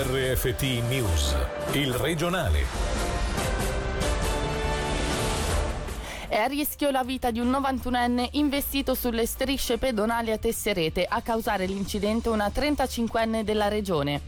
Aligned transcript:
RFT 0.00 0.62
News, 0.88 1.34
il 1.72 1.92
regionale. 1.92 2.64
È 6.28 6.36
a 6.36 6.46
rischio 6.46 6.92
la 6.92 7.02
vita 7.02 7.32
di 7.32 7.40
un 7.40 7.50
91enne 7.50 8.28
investito 8.32 8.94
sulle 8.94 9.26
strisce 9.26 9.76
pedonali 9.76 10.30
a 10.30 10.38
Tesserete. 10.38 11.04
A 11.04 11.20
causare 11.20 11.66
l'incidente 11.66 12.28
una 12.28 12.46
35enne 12.46 13.42
della 13.42 13.66
regione. 13.66 14.20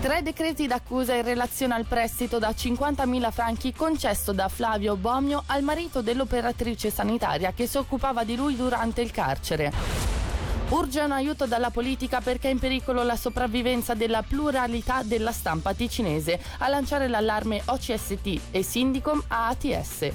Tre 0.00 0.22
decreti 0.22 0.68
d'accusa 0.68 1.12
in 1.14 1.24
relazione 1.24 1.74
al 1.74 1.84
prestito 1.84 2.38
da 2.38 2.50
50.000 2.50 3.32
franchi 3.32 3.72
concesso 3.72 4.32
da 4.32 4.46
Flavio 4.48 4.94
Bomio 4.94 5.42
al 5.46 5.64
marito 5.64 6.02
dell'operatrice 6.02 6.88
sanitaria 6.88 7.52
che 7.52 7.66
si 7.66 7.78
occupava 7.78 8.22
di 8.22 8.36
lui 8.36 8.54
durante 8.54 9.00
il 9.00 9.10
carcere. 9.10 10.07
Urge 10.70 11.00
un 11.00 11.12
aiuto 11.12 11.46
dalla 11.46 11.70
politica 11.70 12.20
perché 12.20 12.48
è 12.48 12.50
in 12.50 12.58
pericolo 12.58 13.02
la 13.02 13.16
sopravvivenza 13.16 13.94
della 13.94 14.22
pluralità 14.22 15.02
della 15.02 15.32
stampa 15.32 15.72
ticinese. 15.72 16.38
A 16.58 16.68
lanciare 16.68 17.08
l'allarme 17.08 17.62
OCST 17.64 18.40
e 18.50 18.62
Sindicom 18.62 19.22
a 19.28 19.48
ATS. 19.48 20.12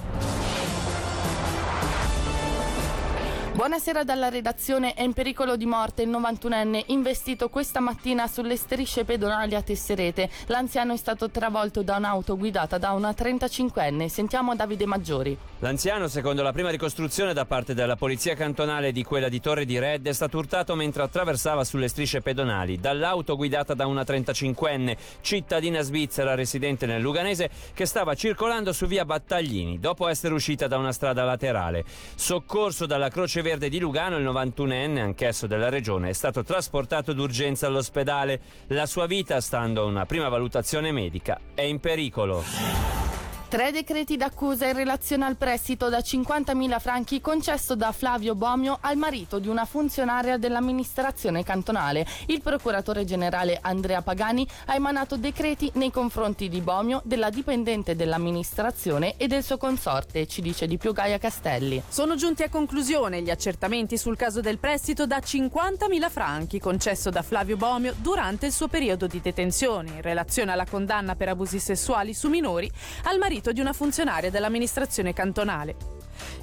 Buonasera 3.54 4.04
dalla 4.04 4.30
redazione. 4.30 4.94
È 4.94 5.02
in 5.02 5.14
pericolo 5.14 5.56
di 5.56 5.66
morte 5.66 6.04
il 6.04 6.10
91enne 6.10 6.84
investito 6.88 7.50
questa 7.50 7.80
mattina 7.80 8.28
sulle 8.28 8.56
strisce 8.56 9.06
pedonali 9.06 9.56
a 9.56 9.62
Tesserete. 9.64 10.30
L'anziano 10.48 10.94
è 10.94 10.98
stato 10.98 11.32
travolto 11.32 11.82
da 11.82 11.98
un'auto 11.98 12.38
guidata 12.38 12.78
da 12.78 12.92
una 12.92 13.10
35enne. 13.10 14.06
Sentiamo 14.06 14.56
Davide 14.56 14.86
Maggiori. 14.86 15.38
L'anziano, 15.64 16.10
secondo 16.10 16.44
la 16.44 16.52
prima 16.52 16.70
ricostruzione 16.70 17.32
da 17.32 17.46
parte 17.46 17.74
della 17.74 17.96
polizia 17.96 18.36
cantonale 18.36 18.92
di 18.92 19.02
quella 19.02 19.30
di 19.30 19.40
Torre 19.40 19.64
di 19.64 19.80
Red, 19.80 20.06
è 20.06 20.12
stato 20.12 20.38
urtato 20.38 20.76
mentre 20.76 21.04
attraversava 21.04 21.64
sulle 21.64 21.88
strisce 21.88 22.20
pedonali 22.20 22.82
dall'auto 22.82 23.38
guidata 23.38 23.74
da 23.74 23.88
una 23.88 24.02
35enne, 24.02 24.98
cittadina 25.22 25.80
svizzera 25.80 26.36
residente 26.36 26.86
nel 26.86 27.02
Luganese, 27.02 27.50
che 27.74 27.86
stava 27.86 28.14
circolando 28.14 28.74
su 28.74 28.88
via 28.88 29.06
Battaglini 29.06 29.80
dopo 29.80 30.10
essere 30.10 30.34
uscita 30.34 30.68
da 30.68 30.78
una 30.78 30.92
strada 30.92 31.24
laterale. 31.24 31.86
Soccorso 32.14 32.86
dalla 32.86 33.08
Croce 33.08 33.42
Verde 33.42 33.70
di 33.70 33.80
Lugano, 33.80 34.18
il 34.18 34.26
91enne, 34.26 35.00
anch'esso 35.00 35.48
della 35.48 35.70
regione, 35.70 36.10
è 36.10 36.14
stato 36.14 36.44
trasportato 36.44 37.14
d'urgenza 37.14 37.68
all'ospedale. 37.68 38.42
La 38.68 38.86
sua 38.86 39.06
vita, 39.06 39.40
stando 39.40 39.84
a 39.84 39.86
una 39.86 40.06
prima 40.06 40.28
valutazione 40.28 40.92
medica, 40.92 41.40
è 41.54 41.62
in 41.62 41.80
pericolo. 41.80 43.13
Tre 43.54 43.72
decreti 43.72 44.18
d'accusa 44.18 44.66
in 44.66 44.74
relazione 44.74 45.26
al 45.26 45.36
prestito 45.36 45.88
da 45.88 46.00
50.000 46.00 46.80
franchi 46.80 47.22
concesso 47.22 47.76
da 47.76 47.92
Flavio 47.92 48.34
Bomio 48.34 48.80
al 48.82 48.98
marito 48.98 49.38
di 49.38 49.48
una 49.48 49.66
funzionaria 49.66 50.38
dell'amministrazione 50.38 51.44
cantonale. 51.44 52.04
Il 52.26 52.42
procuratore 52.42 53.06
generale 53.06 53.60
Andrea 53.62 54.02
Pagani 54.02 54.48
ha 54.66 54.74
emanato 54.74 55.18
decreti 55.18 55.70
nei 55.76 55.92
confronti 55.92 56.50
di 56.50 56.62
Bomio, 56.62 57.04
della 57.06 57.30
dipendente 57.30 57.96
dell'amministrazione 57.96 59.18
e 59.18 59.28
del 59.28 59.44
suo 59.44 59.58
consorte, 59.58 60.26
ci 60.26 60.42
dice 60.42 60.66
di 60.66 60.80
più 60.80 60.92
Gaia 60.92 61.20
Castelli. 61.20 61.80
Sono 61.88 62.16
giunti 62.16 62.42
a 62.42 62.50
conclusione 62.50 63.22
gli 63.22 63.30
accertamenti 63.30 64.00
sul 64.00 64.18
caso 64.18 64.42
del 64.42 64.58
prestito 64.58 65.06
da 65.06 65.20
50.000 65.20 66.10
franchi 66.10 66.60
concesso 66.60 67.12
da 67.12 67.22
Flavio 67.22 67.58
Bomio 67.58 67.94
durante 67.98 68.48
il 68.48 68.52
suo 68.52 68.68
periodo 68.68 69.06
di 69.06 69.22
detenzione 69.22 69.92
in 69.92 70.02
relazione 70.02 70.52
alla 70.52 70.66
condanna 70.66 71.16
per 71.16 71.30
abusi 71.30 71.60
sessuali 71.60 72.16
su 72.16 72.30
minori 72.30 72.68
al 73.04 73.20
marito 73.20 73.42
marito 73.44 73.52
di 73.52 73.60
una 73.60 73.74
funzionaria 73.74 74.30
dell'amministrazione 74.30 75.12
cantonale. 75.12 75.76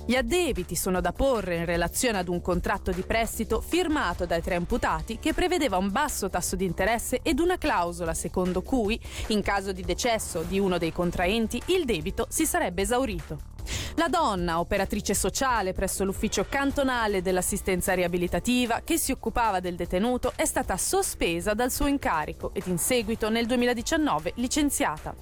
Gli 0.05 0.15
addebiti 0.15 0.77
sono 0.77 1.01
da 1.01 1.13
porre 1.13 1.57
in 1.57 1.65
relazione 1.65 2.19
ad 2.19 2.29
un 2.29 2.43
contratto 2.43 2.91
di 2.91 3.03
prestito 3.03 3.63
firmato 3.63 4.27
dai 4.27 4.43
tre 4.43 4.57
imputati 4.57 5.19
che 5.19 5.33
prevedeva 5.33 5.79
un 5.79 5.91
basso 5.91 6.29
tasso 6.29 6.57
di 6.57 6.67
interesse 6.67 7.21
ed 7.23 7.39
una 7.39 7.57
clausola 7.57 8.13
secondo 8.13 8.61
cui, 8.61 9.01
in 9.29 9.41
caso 9.41 9.73
di 9.73 9.83
decesso 9.83 10.43
di 10.43 10.59
uno 10.59 10.77
dei 10.77 10.93
contraenti, 10.93 11.63
il 11.67 11.87
debito 11.87 12.27
si 12.29 12.45
sarebbe 12.45 12.83
esaurito. 12.83 13.60
La 13.97 14.09
donna, 14.09 14.61
operatrice 14.61 15.15
sociale 15.15 15.73
presso 15.73 16.05
l'ufficio 16.05 16.47
cantonale 16.49 17.23
dell'assistenza 17.23 17.93
riabilitativa 17.93 18.83
che 18.85 18.97
si 18.99 19.13
occupava 19.13 19.61
del 19.61 19.75
detenuto, 19.75 20.33
è 20.37 20.45
stata 20.45 20.77
sospesa 20.77 21.55
dal 21.55 21.71
suo 21.71 21.87
incarico 21.87 22.53
ed 22.55 22.67
in 22.67 22.79
seguito 22.79 23.29
nel 23.29 23.47
2019 23.47 24.33
licenziata. 24.37 25.15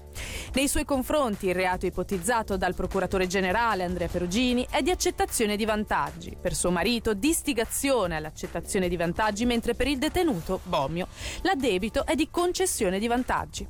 Nei 0.54 0.68
suoi 0.68 0.84
confronti 0.84 1.46
il 1.46 1.54
reato 1.54 1.86
ipotizzato 1.86 2.56
dal 2.56 2.74
procuratore 2.74 3.26
generale 3.26 3.84
Andrea 3.84 4.08
Perugini 4.08 4.66
è 4.70 4.82
di 4.82 4.90
accettazione 4.90 5.56
di 5.56 5.64
vantaggi, 5.64 6.36
per 6.40 6.54
suo 6.54 6.70
marito 6.70 7.14
di 7.14 7.28
istigazione 7.28 8.16
all'accettazione 8.16 8.88
di 8.88 8.96
vantaggi, 8.96 9.44
mentre 9.44 9.74
per 9.74 9.86
il 9.86 9.98
detenuto, 9.98 10.60
Bomio, 10.64 11.08
l'addebito 11.42 12.04
è 12.04 12.14
di 12.14 12.28
concessione 12.30 12.98
di 12.98 13.06
vantaggi. 13.06 13.66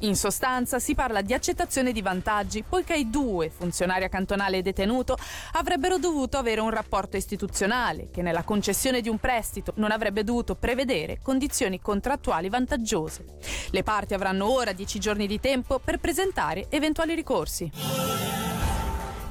In 0.00 0.16
sostanza 0.16 0.78
si 0.78 0.94
parla 0.94 1.22
di 1.22 1.34
accettazione 1.34 1.92
di 1.92 2.02
vantaggi, 2.02 2.62
poiché 2.62 2.94
i 2.94 3.10
due, 3.10 3.50
funzionaria 3.50 4.08
cantonale 4.08 4.58
e 4.58 4.62
detenuto, 4.62 5.16
avrebbero 5.52 5.98
dovuto 5.98 6.38
avere 6.38 6.60
un 6.60 6.70
rapporto 6.70 7.16
istituzionale 7.16 8.10
che 8.10 8.22
nella 8.22 8.42
concessione 8.42 9.00
di 9.00 9.08
un 9.08 9.18
prestito 9.18 9.72
non 9.76 9.90
avrebbe 9.90 10.24
dovuto 10.24 10.54
prevedere 10.54 11.18
condizioni 11.22 11.80
contrattuali 11.80 12.48
vantaggiose. 12.48 13.24
Le 13.70 13.82
parti 13.82 14.14
avranno 14.14 14.50
ora 14.50 14.72
dieci 14.72 14.98
giorni 14.98 15.26
di 15.26 15.40
tempo 15.40 15.78
per 15.78 15.98
presentare 15.98 16.66
eventuali 16.70 17.14
ricorsi. 17.14 18.35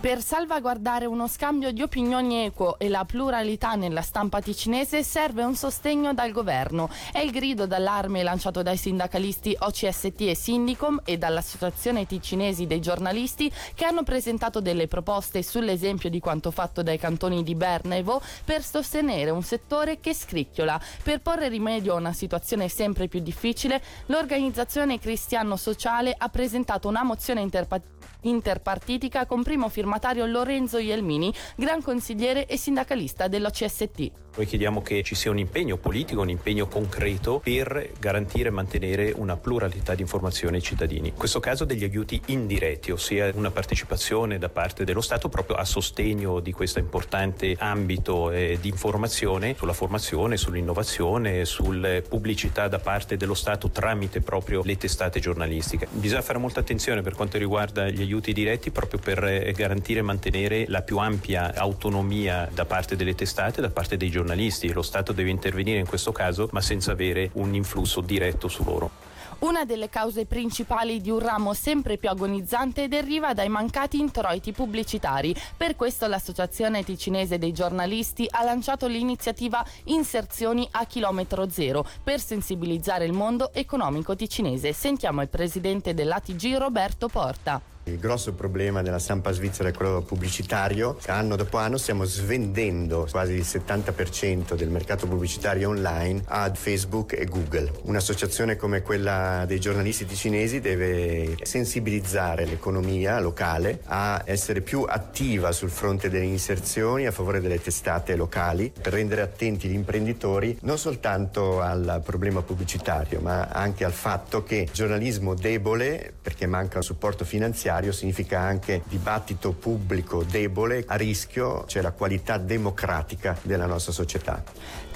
Per 0.05 0.21
salvaguardare 0.21 1.07
uno 1.07 1.27
scambio 1.27 1.71
di 1.71 1.81
opinioni 1.81 2.45
equo 2.45 2.77
e 2.77 2.89
la 2.89 3.05
pluralità 3.05 3.73
nella 3.73 4.03
stampa 4.03 4.39
ticinese 4.39 5.01
serve 5.01 5.41
un 5.41 5.55
sostegno 5.55 6.13
dal 6.13 6.31
governo. 6.31 6.91
È 7.11 7.17
il 7.17 7.31
grido 7.31 7.65
d'allarme 7.65 8.21
lanciato 8.21 8.61
dai 8.61 8.77
sindacalisti 8.77 9.57
OCST 9.57 10.21
e 10.21 10.35
Sindicom 10.35 11.01
e 11.05 11.17
dall'Associazione 11.17 12.05
Ticinesi 12.05 12.67
dei 12.67 12.81
giornalisti 12.81 13.51
che 13.73 13.85
hanno 13.85 14.03
presentato 14.03 14.61
delle 14.61 14.87
proposte 14.87 15.41
sull'esempio 15.41 16.11
di 16.11 16.19
quanto 16.19 16.51
fatto 16.51 16.83
dai 16.83 16.99
cantoni 16.99 17.41
di 17.41 17.55
Berna 17.55 17.95
e 17.95 18.03
Vaux 18.03 18.23
per 18.45 18.61
sostenere 18.61 19.31
un 19.31 19.41
settore 19.41 19.99
che 19.99 20.13
scricchiola. 20.13 20.79
Per 21.01 21.19
porre 21.21 21.49
rimedio 21.49 21.93
a 21.93 21.97
una 21.97 22.13
situazione 22.13 22.69
sempre 22.69 23.07
più 23.07 23.21
difficile, 23.21 23.81
l'organizzazione 24.05 24.99
cristiano 24.99 25.55
sociale 25.55 26.13
ha 26.15 26.29
presentato 26.29 26.87
una 26.87 27.01
mozione 27.01 27.41
interpa- 27.41 27.81
interpartitica 28.21 29.25
con 29.25 29.43
primo 29.43 29.69
firmatario 29.95 30.25
Lorenzo 30.25 30.77
Ielmini, 30.77 31.33
gran 31.55 31.81
consigliere 31.81 32.47
e 32.47 32.57
sindacalista 32.57 33.27
dell'OCST. 33.27 34.11
Noi 34.35 34.45
chiediamo 34.45 34.81
che 34.81 35.01
ci 35.01 35.15
sia 35.15 35.31
un 35.31 35.39
impegno 35.39 35.77
politico, 35.77 36.19
un 36.19 36.29
impegno 36.29 36.67
concreto 36.67 37.39
per 37.41 37.91
garantire 37.97 38.49
e 38.49 38.51
mantenere 38.51 39.13
una 39.15 39.37
pluralità 39.37 39.95
di 39.95 40.01
informazioni 40.01 40.57
ai 40.57 40.61
cittadini. 40.61 41.07
In 41.07 41.15
questo 41.15 41.39
caso 41.39 41.63
degli 41.63 41.85
aiuti 41.85 42.21
indiretti, 42.25 42.91
ossia 42.91 43.31
una 43.33 43.49
partecipazione 43.51 44.37
da 44.37 44.49
parte 44.49 44.83
dello 44.83 44.99
Stato 44.99 45.29
proprio 45.29 45.55
a 45.55 45.63
sostegno 45.63 46.41
di 46.41 46.51
questo 46.51 46.79
importante 46.79 47.55
ambito 47.57 48.29
eh, 48.31 48.57
di 48.59 48.67
informazione 48.67 49.55
sulla 49.57 49.71
formazione, 49.71 50.35
sull'innovazione, 50.35 51.45
sulla 51.45 52.01
pubblicità 52.01 52.67
da 52.67 52.79
parte 52.79 53.15
dello 53.15 53.35
Stato 53.35 53.69
tramite 53.69 54.19
proprio 54.19 54.63
le 54.65 54.75
testate 54.75 55.21
giornalistiche. 55.21 55.87
Bisogna 55.89 56.21
fare 56.21 56.39
molta 56.39 56.59
attenzione 56.59 57.01
per 57.01 57.15
quanto 57.15 57.37
riguarda 57.37 57.87
gli 57.87 58.01
aiuti 58.01 58.33
diretti 58.33 58.69
proprio 58.69 58.99
per 58.99 59.23
eh, 59.23 59.53
garantire 59.75 59.99
e 59.99 60.03
mantenere 60.03 60.65
la 60.67 60.81
più 60.81 60.97
ampia 60.97 61.53
autonomia 61.53 62.49
da 62.53 62.65
parte 62.65 62.95
delle 62.95 63.13
testate, 63.13 63.61
da 63.61 63.69
parte 63.69 63.97
dei 63.97 64.09
giornalisti 64.09 64.71
lo 64.71 64.81
Stato 64.81 65.11
deve 65.11 65.29
intervenire 65.29 65.79
in 65.79 65.85
questo 65.85 66.11
caso, 66.11 66.47
ma 66.51 66.61
senza 66.61 66.91
avere 66.91 67.29
un 67.33 67.53
influsso 67.53 67.99
diretto 67.99 68.47
su 68.47 68.63
loro. 68.63 69.03
Una 69.39 69.65
delle 69.65 69.89
cause 69.89 70.25
principali 70.25 71.01
di 71.01 71.09
un 71.09 71.19
ramo 71.19 71.53
sempre 71.53 71.97
più 71.97 72.07
agonizzante 72.07 72.87
deriva 72.87 73.33
dai 73.33 73.49
mancati 73.49 73.99
introiti 73.99 74.53
pubblicitari. 74.53 75.35
Per 75.57 75.75
questo 75.75 76.07
l'Associazione 76.07 76.85
Ticinese 76.85 77.37
dei 77.37 77.51
giornalisti 77.51 78.25
ha 78.29 78.43
lanciato 78.45 78.87
l'iniziativa 78.87 79.63
Inserzioni 79.85 80.65
a 80.71 80.85
chilometro 80.85 81.49
zero 81.49 81.85
per 82.01 82.21
sensibilizzare 82.21 83.03
il 83.03 83.13
mondo 83.13 83.51
economico 83.53 84.15
ticinese. 84.15 84.71
Sentiamo 84.71 85.21
il 85.21 85.27
presidente 85.27 85.93
dell'ATG 85.93 86.55
Roberto 86.55 87.09
Porta. 87.09 87.74
Il 87.87 87.99
grosso 87.99 88.33
problema 88.33 88.81
della 88.81 88.97
stampa 88.97 89.31
svizzera 89.31 89.69
è 89.69 89.71
quello 89.71 90.01
pubblicitario. 90.01 90.97
Anno 91.05 91.35
dopo 91.35 91.57
anno 91.57 91.77
stiamo 91.77 92.03
svendendo 92.03 93.07
quasi 93.11 93.33
il 93.33 93.41
70% 93.41 94.55
del 94.55 94.69
mercato 94.69 95.05
pubblicitario 95.05 95.69
online 95.69 96.23
ad 96.25 96.55
Facebook 96.55 97.13
e 97.13 97.25
Google. 97.25 97.71
Un'associazione 97.83 98.55
come 98.55 98.81
quella 98.81 99.43
dei 99.45 99.59
giornalisti 99.59 100.07
ticinesi 100.07 100.61
deve 100.61 101.37
sensibilizzare 101.43 102.45
l'economia 102.45 103.19
locale 103.19 103.81
a 103.85 104.23
essere 104.25 104.61
più 104.61 104.83
attiva 104.87 105.51
sul 105.51 105.69
fronte 105.69 106.09
delle 106.09 106.25
inserzioni 106.25 107.05
a 107.05 107.11
favore 107.11 107.39
delle 107.39 107.61
testate 107.61 108.15
locali 108.15 108.73
per 108.81 108.93
rendere 108.93 109.21
attenti 109.21 109.67
gli 109.67 109.73
imprenditori 109.73 110.57
non 110.61 110.79
soltanto 110.79 111.61
al 111.61 112.01
problema 112.03 112.41
pubblicitario 112.41 113.19
ma 113.19 113.43
anche 113.43 113.85
al 113.85 113.93
fatto 113.93 114.43
che 114.43 114.67
giornalismo 114.71 115.35
debole 115.35 116.13
perché 116.19 116.47
manca 116.47 116.77
un 116.77 116.83
supporto 116.83 117.25
finanziario 117.25 117.73
giudiziario 117.75 117.91
significa 117.91 118.39
anche 118.39 118.83
dibattito 118.87 119.51
pubblico 119.51 120.23
debole, 120.23 120.83
a 120.87 120.95
rischio 120.95 121.63
c'è 121.65 121.81
la 121.81 121.91
qualità 121.91 122.37
democratica 122.37 123.37
della 123.41 123.65
nostra 123.65 123.91
società. 123.91 124.43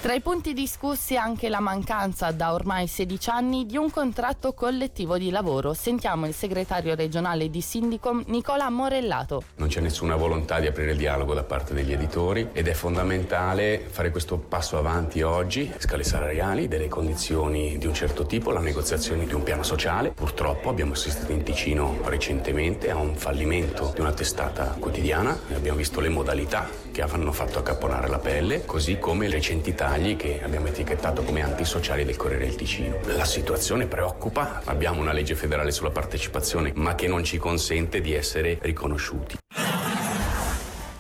Tra 0.02 0.14
i 0.14 0.22
punti 0.22 0.54
discussi 0.54 1.18
anche 1.18 1.50
la 1.50 1.60
mancanza 1.60 2.32
da 2.32 2.54
ormai 2.54 2.88
16 2.88 3.30
anni 3.32 3.66
di 3.66 3.76
un 3.76 3.92
contratto 3.92 4.54
collettivo 4.54 5.18
di 5.18 5.30
lavoro. 5.30 5.74
Sentiamo 5.74 6.26
il 6.26 6.34
segretario 6.34 6.96
regionale 6.96 7.50
di 7.50 7.60
Sindicom 7.60 8.24
Nicola 8.28 8.70
Morellato. 8.70 9.44
Non 9.58 9.68
c'è 9.68 9.82
nessuna 9.82 10.16
volontà 10.16 10.62
di 10.62 10.68
aprire 10.68 10.92
il 10.92 10.98
dialogo 10.98 11.34
da 11.34 11.44
parte 11.44 11.74
degli 11.74 11.92
editori 11.92 12.48
ed 12.54 12.70
è 12.70 12.74
fondamentale 12.74 13.86
fare 13.90 14.10
questo 14.10 14.38
passo 14.38 14.78
avanti 14.78 15.22
oggi, 15.22 15.70
scale 15.80 16.06
salariali, 16.06 16.70
delle 16.70 16.88
condizioni 16.88 17.78
di 17.78 17.86
un 17.86 17.94
certo 17.94 18.26
tipo, 18.26 18.52
la 18.52 18.62
negoziazione 18.62 19.26
di 19.26 19.34
un 19.34 19.44
piano 19.44 19.64
sociale. 19.64 20.12
Purtroppo 20.12 20.70
abbiamo 20.70 20.94
assistito 20.94 21.34
in 21.34 21.44
Ticino 21.44 21.98
recentemente 22.06 22.90
a 22.90 22.96
un 22.96 23.16
fallimento 23.18 23.92
di 23.94 24.00
una 24.00 24.14
testata 24.14 24.78
quotidiana 24.80 25.38
abbiamo 25.54 25.78
visto 25.78 26.00
le 26.00 26.08
modalità 26.08 26.88
che 27.08 27.16
hanno 27.16 27.32
fatto 27.32 27.60
accapponare 27.60 28.08
la 28.08 28.20
pelle, 28.20 28.66
così 28.66 29.00
come 29.00 29.28
i 29.28 29.30
recenti 29.30 29.74
tagli 29.74 30.16
che 30.16 30.42
abbiamo 30.44 30.68
etichettato 30.68 31.24
come 31.24 31.42
antisociali 31.42 32.04
del 32.04 32.18
Corriere 32.18 32.46
del 32.46 32.56
Ticino. 32.56 33.00
La 33.16 33.26
situazione 33.26 33.86
preoccupa, 33.86 34.62
abbiamo 34.66 35.00
una 35.00 35.14
legge 35.14 35.36
federale 35.36 35.72
sulla 35.72 35.92
partecipazione, 35.92 36.72
ma 36.76 36.96
che 36.96 37.08
non 37.08 37.24
ci 37.24 37.38
consente 37.38 38.02
di 38.02 38.14
essere 38.14 38.58
riconosciuti. 38.62 39.38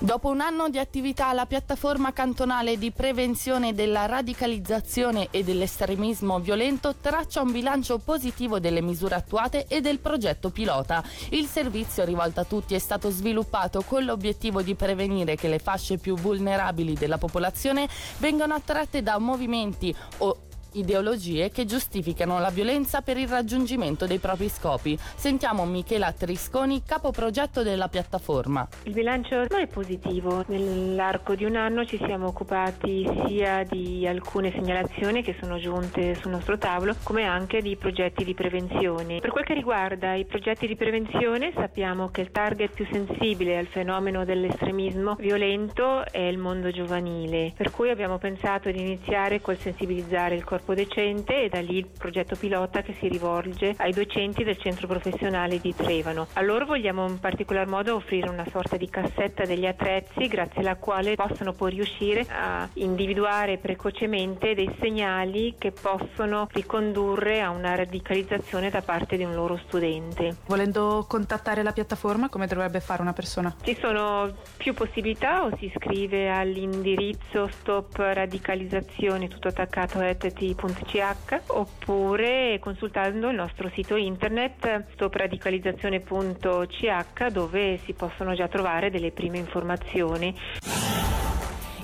Dopo 0.01 0.29
un 0.29 0.39
anno 0.39 0.69
di 0.69 0.79
attività, 0.79 1.33
la 1.33 1.45
piattaforma 1.45 2.13
cantonale 2.13 2.77
di 2.77 2.89
prevenzione 2.89 3.73
della 3.73 4.05
radicalizzazione 4.05 5.27
e 5.29 5.43
dell'estremismo 5.43 6.39
violento 6.39 6.95
traccia 7.01 7.41
un 7.41 7.51
bilancio 7.51 7.97
positivo 7.97 8.61
delle 8.61 8.81
misure 8.81 9.15
attuate 9.15 9.65
e 9.67 9.81
del 9.81 9.99
progetto 9.99 10.51
pilota. 10.51 11.03
Il 11.31 11.47
servizio 11.47 12.05
rivolto 12.05 12.39
a 12.39 12.45
tutti 12.45 12.75
è 12.75 12.79
stato 12.79 13.09
sviluppato 13.09 13.83
con 13.85 14.05
l'obiettivo 14.05 14.61
di 14.61 14.73
prevenire 14.73 15.35
che 15.35 15.49
le 15.49 15.59
fasce 15.59 15.97
più 15.97 16.15
vulnerabili 16.15 16.93
della 16.93 17.17
popolazione 17.17 17.85
vengano 18.19 18.53
attratte 18.53 19.03
da 19.03 19.17
movimenti 19.17 19.93
o 20.19 20.43
ideologie 20.73 21.49
che 21.49 21.65
giustificano 21.65 22.39
la 22.39 22.49
violenza 22.49 23.01
per 23.01 23.17
il 23.17 23.27
raggiungimento 23.27 24.05
dei 24.05 24.19
propri 24.19 24.49
scopi. 24.49 24.97
Sentiamo 25.15 25.65
Michela 25.65 26.11
Trisconi, 26.11 26.83
capoprogetto 26.85 27.63
della 27.63 27.87
piattaforma. 27.87 28.67
Il 28.83 28.93
bilancio 28.93 29.41
è 29.41 29.67
positivo. 29.67 30.43
Nell'arco 30.47 31.35
di 31.35 31.45
un 31.45 31.55
anno 31.55 31.85
ci 31.85 31.97
siamo 31.97 32.27
occupati 32.27 33.09
sia 33.25 33.63
di 33.63 34.05
alcune 34.07 34.51
segnalazioni 34.51 35.23
che 35.23 35.35
sono 35.41 35.57
giunte 35.57 36.15
sul 36.15 36.31
nostro 36.31 36.57
tavolo, 36.57 36.95
come 37.03 37.23
anche 37.23 37.61
di 37.61 37.75
progetti 37.75 38.23
di 38.23 38.33
prevenzione. 38.33 39.19
Per 39.19 39.31
quel 39.31 39.45
che 39.45 39.53
riguarda 39.53 40.13
i 40.13 40.25
progetti 40.25 40.67
di 40.67 40.75
prevenzione, 40.75 41.51
sappiamo 41.55 42.09
che 42.09 42.21
il 42.21 42.31
target 42.31 42.73
più 42.73 42.85
sensibile 42.91 43.57
al 43.57 43.67
fenomeno 43.67 44.25
dell'estremismo 44.25 45.15
violento 45.15 46.05
è 46.05 46.19
il 46.19 46.37
mondo 46.37 46.71
giovanile, 46.71 47.53
per 47.55 47.71
cui 47.71 47.89
abbiamo 47.89 48.17
pensato 48.17 48.69
di 48.69 48.79
iniziare 48.79 49.41
col 49.41 49.57
sensibilizzare 49.57 50.35
il 50.35 50.43
corpo 50.43 50.57
corpo 50.59 50.73
docente 50.73 51.43
e 51.43 51.49
da 51.49 51.61
lì 51.61 51.77
il 51.77 51.87
progetto 51.87 52.35
pilota 52.35 52.81
che 52.81 52.93
si 52.99 53.07
rivolge 53.07 53.73
ai 53.77 53.93
docenti 53.93 54.43
del 54.43 54.57
centro 54.57 54.87
professionale 54.87 55.59
di 55.59 55.73
Trevano. 55.73 56.27
A 56.33 56.41
loro 56.41 56.65
vogliamo 56.65 57.07
in 57.07 57.19
particolar 57.19 57.67
modo 57.67 57.95
offrire 57.95 58.29
una 58.29 58.45
sorta 58.51 58.77
di 58.77 58.89
cassetta 58.89 59.45
degli 59.45 59.65
attrezzi 59.65 60.27
grazie 60.27 60.61
alla 60.61 60.75
quale 60.75 61.15
possono 61.15 61.53
poi 61.53 61.71
riuscire 61.71 62.25
a 62.29 62.67
individuare 62.73 63.57
precocemente 63.57 64.53
dei 64.53 64.73
segnali 64.79 65.55
che 65.57 65.71
possono 65.71 66.47
ricondurre 66.51 67.41
a 67.41 67.49
una 67.49 67.75
radicalizzazione 67.75 68.69
da 68.69 68.81
parte 68.81 69.17
di 69.17 69.23
un 69.23 69.33
loro 69.33 69.59
studente. 69.67 70.37
Volendo 70.47 71.05
contattare 71.07 71.63
la 71.63 71.71
piattaforma 71.71 72.29
come 72.29 72.47
dovrebbe 72.47 72.79
fare 72.79 73.01
una 73.01 73.13
persona? 73.13 73.55
Ci 73.61 73.77
sono 73.79 74.35
più 74.57 74.73
possibilità 74.73 75.45
o 75.45 75.55
si 75.57 75.65
iscrive 75.65 76.29
all'indirizzo 76.29 77.47
stop 77.47 77.97
radicalizzazione 77.97 79.27
tutto 79.27 79.47
attaccato 79.47 79.99
at 79.99 80.25
radicalizzazione.ch 80.53 81.41
oppure 81.47 82.59
consultando 82.59 83.29
il 83.29 83.35
nostro 83.35 83.69
sito 83.73 83.95
internet 83.95 84.85
stopradicalizzazione.ch 84.93 87.27
dove 87.27 87.79
si 87.83 87.93
possono 87.93 88.35
già 88.35 88.47
trovare 88.47 88.89
delle 88.89 89.11
prime 89.11 89.37
informazioni. 89.37 90.35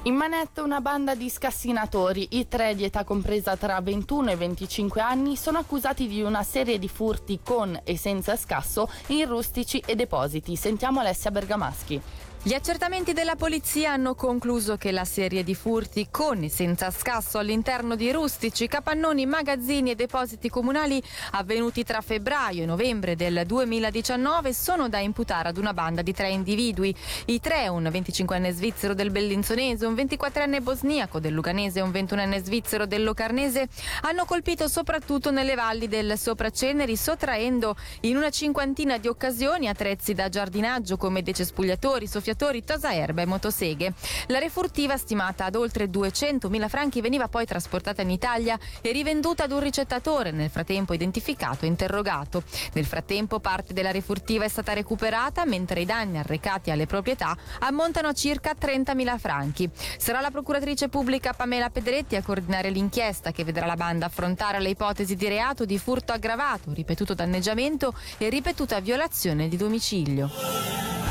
In 0.03 0.13
manetta 0.13 0.61
una 0.61 0.81
banda 0.81 1.15
di 1.15 1.31
scassinatori, 1.31 2.37
i 2.37 2.47
tre 2.47 2.75
di 2.75 2.83
età 2.83 3.03
compresa 3.03 3.57
tra 3.57 3.81
21 3.81 4.29
e 4.29 4.35
25 4.35 5.01
anni, 5.01 5.35
sono 5.35 5.57
accusati 5.57 6.07
di 6.07 6.21
una 6.21 6.43
serie 6.43 6.77
di 6.77 6.87
furti 6.87 7.39
con 7.43 7.81
e 7.83 7.97
senza 7.97 8.35
scasso 8.35 8.87
in 9.07 9.25
rustici 9.25 9.81
e 9.83 9.95
depositi. 9.95 10.55
Sentiamo 10.55 10.99
Alessia 10.99 11.31
Bergamaschi. 11.31 11.99
Gli 12.47 12.53
accertamenti 12.53 13.13
della 13.13 13.35
polizia 13.35 13.93
hanno 13.93 14.13
concluso 14.13 14.77
che 14.77 14.91
la 14.91 15.03
serie 15.03 15.43
di 15.43 15.55
furti 15.55 16.09
con 16.11 16.43
e 16.43 16.49
senza 16.49 16.91
scasso 16.91 17.39
all'interno 17.39 17.95
di 17.95 18.11
rustici, 18.11 18.67
capannoni, 18.67 19.25
magazzini 19.25 19.89
e 19.89 19.95
depositi 19.95 20.47
comunali 20.47 21.01
avvenuti 21.31 21.83
tra 21.83 22.01
febbraio 22.01 22.61
e 22.61 22.65
novembre 22.67 23.15
del 23.15 23.45
2019 23.47 24.53
sono 24.53 24.87
da 24.89 24.99
imputare 24.99 25.49
ad 25.49 25.57
una 25.57 25.73
banda 25.73 26.03
di 26.03 26.13
tre 26.13 26.29
individui. 26.29 26.95
I 27.25 27.39
tre, 27.39 27.67
un 27.67 27.81
25enne 27.81 28.51
svizzero 28.51 28.93
del 28.93 29.09
Bellinzonese, 29.09 29.87
un 29.87 29.95
24enne 29.95 30.61
bosniaco 30.61 31.19
del 31.19 31.33
Luganese 31.33 31.79
e 31.79 31.81
un 31.81 31.89
21enne 31.89 32.43
svizzero 32.43 32.85
del 32.85 33.03
Locarnese, 33.03 33.69
hanno 34.01 34.25
colpito 34.25 34.67
soprattutto 34.67 35.31
nelle 35.31 35.55
valli 35.55 35.87
del 35.87 36.15
Sopraceneri, 36.15 36.95
sottraendo 36.95 37.75
in 38.01 38.17
una 38.17 38.29
cinquantina 38.29 38.99
di 38.99 39.07
occasioni 39.07 39.67
attrezzi 39.67 40.13
da 40.13 40.29
giardinaggio 40.29 40.95
come 40.95 41.23
decespugliatori, 41.23 42.05
soffiatori 42.05 42.33
sciatori, 42.35 42.63
tosaerba 42.63 43.21
e 43.21 43.25
motoseghe. 43.25 43.93
La 44.27 44.39
refurtiva, 44.39 44.97
stimata 44.97 45.45
ad 45.45 45.55
oltre 45.55 45.89
200.000 45.89 46.67
franchi, 46.67 47.01
veniva 47.01 47.27
poi 47.27 47.45
trasportata 47.45 48.01
in 48.01 48.09
Italia 48.09 48.59
e 48.81 48.91
rivenduta 48.91 49.45
ad 49.45 49.51
un 49.51 49.61
ricettatore, 49.61 50.31
nel 50.31 50.49
frattempo 50.49 50.93
identificato 50.93 51.65
e 51.65 51.69
interrogato. 51.69 52.43
Nel 52.73 52.85
frattempo 52.85 53.39
parte 53.39 53.73
della 53.73 53.91
refurtiva 53.91 54.43
è 54.43 54.49
stata 54.49 54.73
recuperata, 54.73 55.45
mentre 55.45 55.81
i 55.81 55.85
danni 55.85 56.17
arrecati 56.17 56.71
alle 56.71 56.85
proprietà 56.85 57.35
ammontano 57.59 58.09
a 58.09 58.13
circa 58.13 58.53
30.000 58.59 59.17
franchi. 59.17 59.69
Sarà 59.97 60.19
la 60.19 60.31
procuratrice 60.31 60.89
pubblica 60.89 61.33
Pamela 61.33 61.69
Pedretti 61.69 62.15
a 62.15 62.21
coordinare 62.21 62.69
l'inchiesta 62.69 63.31
che 63.31 63.43
vedrà 63.43 63.65
la 63.65 63.75
banda 63.75 64.07
affrontare 64.07 64.59
le 64.59 64.69
ipotesi 64.69 65.15
di 65.15 65.27
reato 65.27 65.63
di 65.65 65.77
furto 65.77 66.11
aggravato, 66.11 66.73
ripetuto 66.73 67.13
danneggiamento 67.13 67.93
e 68.17 68.29
ripetuta 68.29 68.79
violazione 68.81 69.47
di 69.47 69.55
domicilio. 69.55 71.04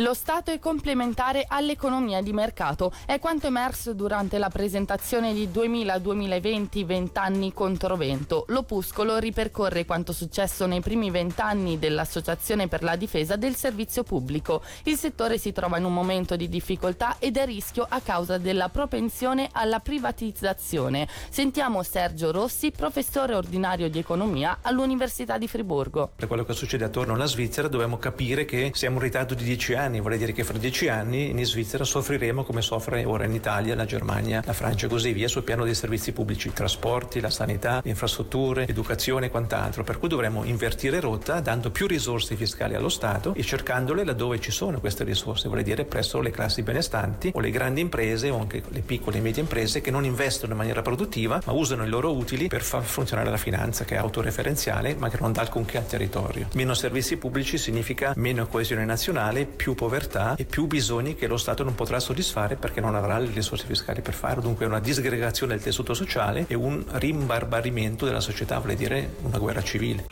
Lo 0.00 0.12
Stato 0.12 0.50
è 0.50 0.58
complementare 0.58 1.46
all'economia 1.48 2.20
di 2.20 2.34
mercato, 2.34 2.92
è 3.06 3.18
quanto 3.18 3.46
emerso 3.46 3.94
durante 3.94 4.36
la 4.36 4.50
presentazione 4.50 5.32
di 5.32 5.48
2000-2020 5.48 6.84
Vent'anni 6.84 7.54
contro 7.54 7.96
vento. 7.96 8.44
L'opuscolo 8.48 9.16
ripercorre 9.16 9.86
quanto 9.86 10.12
successo 10.12 10.66
nei 10.66 10.82
primi 10.82 11.10
vent'anni 11.10 11.78
dell'Associazione 11.78 12.68
per 12.68 12.82
la 12.82 12.94
difesa 12.96 13.36
del 13.36 13.54
servizio 13.54 14.02
pubblico. 14.02 14.62
Il 14.82 14.98
settore 14.98 15.38
si 15.38 15.52
trova 15.52 15.78
in 15.78 15.84
un 15.84 15.94
momento 15.94 16.36
di 16.36 16.50
difficoltà 16.50 17.16
ed 17.18 17.38
è 17.38 17.46
rischio 17.46 17.86
a 17.88 18.00
causa 18.00 18.36
della 18.36 18.68
propensione 18.68 19.48
alla 19.50 19.80
privatizzazione. 19.80 21.08
Sentiamo 21.30 21.82
Sergio 21.82 22.32
Rossi, 22.32 22.70
professore 22.70 23.34
ordinario 23.34 23.88
di 23.88 23.98
economia 23.98 24.58
all'Università 24.60 25.38
di 25.38 25.48
Friburgo. 25.48 26.10
Per 26.16 26.28
quello 26.28 26.44
che 26.44 26.52
succede 26.52 26.84
attorno 26.84 27.14
alla 27.14 27.24
Svizzera 27.24 27.68
dobbiamo 27.68 27.96
capire 27.96 28.44
che 28.44 28.72
siamo 28.74 28.96
in 28.96 29.02
ritardo 29.02 29.32
di 29.32 29.44
dieci 29.44 29.72
anni 29.72 29.84
anni, 29.86 30.00
vorrei 30.00 30.18
dire 30.18 30.32
che 30.32 30.44
fra 30.44 30.58
dieci 30.58 30.88
anni 30.88 31.30
in 31.30 31.44
Svizzera 31.44 31.84
soffriremo 31.84 32.44
come 32.44 32.60
soffre 32.60 33.04
ora 33.04 33.24
in 33.24 33.32
Italia, 33.32 33.74
la 33.74 33.84
Germania, 33.84 34.42
la 34.44 34.52
Francia 34.52 34.86
e 34.86 34.88
così 34.88 35.12
via 35.12 35.28
sul 35.28 35.44
piano 35.44 35.64
dei 35.64 35.74
servizi 35.74 36.12
pubblici, 36.12 36.52
trasporti, 36.52 37.20
la 37.20 37.30
sanità, 37.30 37.80
le 37.82 37.90
infrastrutture, 37.90 38.66
educazione 38.66 39.26
e 39.26 39.30
quant'altro. 39.30 39.84
Per 39.84 39.98
cui 39.98 40.08
dovremmo 40.08 40.44
invertire 40.44 41.00
rotta 41.00 41.40
dando 41.40 41.70
più 41.70 41.86
risorse 41.86 42.36
fiscali 42.36 42.74
allo 42.74 42.88
Stato 42.88 43.32
e 43.34 43.42
cercandole 43.42 44.04
laddove 44.04 44.40
ci 44.40 44.50
sono 44.50 44.80
queste 44.80 45.04
risorse, 45.04 45.48
vorrei 45.48 45.64
dire 45.64 45.84
presso 45.84 46.20
le 46.20 46.30
classi 46.30 46.62
benestanti 46.62 47.30
o 47.34 47.40
le 47.40 47.50
grandi 47.50 47.80
imprese 47.80 48.30
o 48.30 48.40
anche 48.40 48.62
le 48.68 48.80
piccole 48.80 49.18
e 49.18 49.20
medie 49.20 49.42
imprese 49.42 49.80
che 49.80 49.90
non 49.90 50.04
investono 50.04 50.52
in 50.52 50.58
maniera 50.58 50.82
produttiva 50.82 51.40
ma 51.44 51.52
usano 51.52 51.84
i 51.84 51.88
loro 51.88 52.12
utili 52.12 52.48
per 52.48 52.62
far 52.62 52.82
funzionare 52.82 53.30
la 53.30 53.36
finanza 53.36 53.84
che 53.84 53.94
è 53.94 53.98
autoreferenziale 53.98 54.96
ma 54.96 55.08
che 55.08 55.18
non 55.20 55.32
dà 55.32 55.42
alcunché 55.42 55.78
al 55.78 55.86
territorio. 55.86 56.48
Meno 56.54 56.74
servizi 56.74 57.16
pubblici 57.16 57.56
significa 57.56 58.12
meno 58.16 58.46
coesione 58.46 58.84
nazionale, 58.84 59.44
più 59.44 59.74
povertà 59.76 60.34
e 60.34 60.44
più 60.44 60.66
bisogni 60.66 61.14
che 61.14 61.28
lo 61.28 61.36
Stato 61.36 61.62
non 61.62 61.76
potrà 61.76 62.00
soddisfare 62.00 62.56
perché 62.56 62.80
non 62.80 62.96
avrà 62.96 63.18
le 63.18 63.30
risorse 63.32 63.66
fiscali 63.66 64.00
per 64.00 64.14
farlo. 64.14 64.42
Dunque 64.42 64.66
una 64.66 64.80
disgregazione 64.80 65.54
del 65.54 65.62
tessuto 65.62 65.94
sociale 65.94 66.46
e 66.48 66.56
un 66.56 66.84
rimbarbarimento 66.90 68.04
della 68.04 68.20
società, 68.20 68.58
vuol 68.58 68.74
dire 68.74 69.14
una 69.22 69.38
guerra 69.38 69.62
civile. 69.62 70.06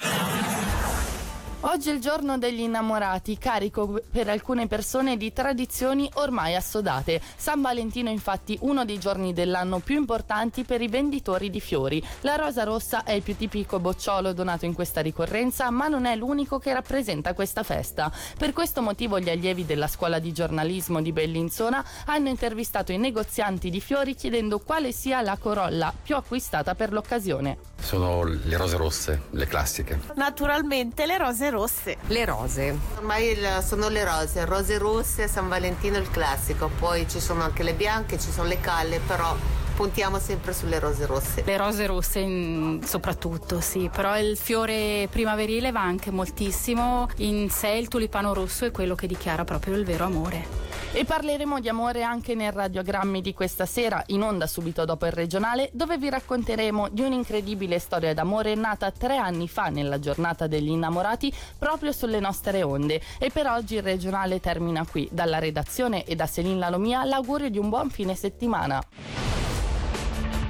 Oggi 1.75 1.91
è 1.91 1.93
il 1.93 2.01
giorno 2.01 2.39
degli 2.39 2.61
innamorati, 2.61 3.37
carico 3.37 4.01
per 4.09 4.29
alcune 4.29 4.69
persone 4.69 5.17
di 5.17 5.33
tradizioni 5.33 6.09
ormai 6.15 6.55
assodate. 6.55 7.21
San 7.35 7.61
Valentino 7.63 8.11
infatti 8.11 8.57
uno 8.61 8.85
dei 8.85 9.01
giorni 9.01 9.33
dell'anno 9.33 9.81
più 9.81 9.97
importanti 9.97 10.63
per 10.63 10.81
i 10.83 10.87
venditori 10.87 11.51
di 11.51 11.59
fiori. 11.59 12.01
La 12.21 12.37
rosa 12.37 12.63
rossa 12.63 13.03
è 13.03 13.11
il 13.11 13.23
più 13.23 13.35
tipico 13.35 13.81
bocciolo 13.81 14.33
donato 14.33 14.67
in 14.67 14.73
questa 14.73 15.01
ricorrenza, 15.01 15.69
ma 15.71 15.89
non 15.89 16.05
è 16.05 16.15
l'unico 16.15 16.61
che 16.61 16.73
rappresenta 16.73 17.35
questa 17.35 17.65
festa. 17.65 18.09
Per 18.39 18.53
questo 18.53 18.81
motivo 18.81 19.19
gli 19.19 19.29
allievi 19.29 19.67
della 19.67 19.89
scuola 19.89 20.21
di 20.21 20.33
giornalismo 20.33 21.03
di 21.03 21.11
Bellinzona 21.11 21.85
hanno 22.07 22.29
intervistato 22.29 22.93
i 22.93 22.99
negozianti 22.99 23.69
di 23.69 23.81
fiori 23.81 24.15
chiedendo 24.15 24.61
quale 24.61 24.93
sia 24.93 25.23
la 25.23 25.37
corolla 25.37 25.93
più 26.01 26.15
acquistata 26.15 26.77
per 26.77 26.93
l'occasione. 26.93 27.59
Sono 27.81 28.23
le 28.23 28.57
rose 28.57 28.77
rosse, 28.77 29.23
le 29.31 29.47
classiche. 29.47 30.01
Naturalmente 30.15 31.05
le 31.05 31.19
rose 31.19 31.51
rosse. 31.65 31.97
Le 32.09 32.25
rose. 32.27 32.79
Ormai 32.97 33.39
sono 33.67 33.89
le 33.89 34.05
rose, 34.05 34.45
rose 34.45 34.77
rosse, 34.79 35.29
San 35.29 35.49
Valentino 35.49 35.97
il 35.97 36.11
classico, 36.11 36.71
poi 36.79 37.09
ci 37.09 37.21
sono 37.21 37.43
anche 37.43 37.63
le 37.63 37.73
bianche, 37.73 38.19
ci 38.19 38.31
sono 38.31 38.49
le 38.49 38.61
calle, 38.61 39.01
però 39.07 39.35
puntiamo 39.75 40.19
sempre 40.19 40.53
sulle 40.53 40.79
rose 40.79 41.07
rosse. 41.07 41.43
Le 41.45 41.57
rose 41.57 41.87
rosse 41.87 42.19
in, 42.19 42.83
soprattutto, 42.85 43.61
sì, 43.61 43.91
però 43.93 44.19
il 44.19 44.37
fiore 44.37 45.09
primaverile 45.11 45.73
va 45.73 45.81
anche 45.81 46.11
moltissimo. 46.11 47.09
In 47.17 47.49
sé 47.49 47.69
il 47.71 47.89
tulipano 47.89 48.35
rosso 48.35 48.67
è 48.67 48.71
quello 48.71 48.95
che 48.95 49.07
dichiara 49.07 49.45
proprio 49.45 49.75
il 49.75 49.85
vero 49.85 50.05
amore. 50.05 50.73
E 50.97 51.05
parleremo 51.05 51.59
di 51.59 51.69
amore 51.69 52.05
anche 52.05 52.37
nel 52.37 52.53
radiogrammi 52.53 53.21
di 53.21 53.35
questa 53.35 53.67
sera, 53.67 54.01
in 54.07 54.23
onda 54.23 54.47
subito 54.47 54.85
dopo 54.85 55.07
il 55.07 55.13
regionale, 55.13 55.71
dove 55.73 55.99
vi 55.99 56.09
racconteremo 56.09 56.89
di 56.89 57.03
un'incredibile 57.03 57.81
storia 57.81 58.15
d'amore 58.15 58.55
nata 58.55 58.93
tre 58.93 59.17
anni 59.17 59.49
fa 59.49 59.71
nella 59.71 59.99
giornata 59.99 60.47
degli 60.47 60.69
innamorati 60.69 61.35
proprio 61.59 61.91
sulle 61.91 62.21
nostre 62.21 62.63
onde. 62.63 63.01
E 63.19 63.31
per 63.31 63.49
oggi 63.49 63.75
il 63.75 63.83
regionale 63.83 64.39
termina 64.39 64.87
qui. 64.87 65.09
Dalla 65.11 65.41
redazione 65.41 66.05
e 66.05 66.15
da 66.15 66.27
Selin 66.27 66.61
Lalomia 66.61 67.03
l'augurio 67.03 67.51
di 67.51 67.59
un 67.59 67.71
buon 67.71 67.91
fine 67.91 68.15
settimana. 68.15 68.81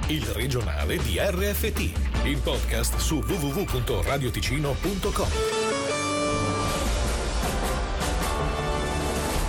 Il 0.09 0.27
regionale 0.27 0.97
di 0.97 1.17
RFT, 1.17 2.25
il 2.25 2.37
podcast 2.37 2.97
su 2.97 3.15
www.radioticino.com. 3.15 5.64